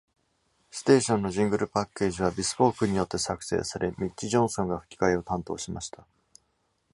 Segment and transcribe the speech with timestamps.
[0.71, 6.07] ステーションのジングルパッケージは、Bespoke によって作成され、ミッチ・ジョンソンが吹き替えを担当しました。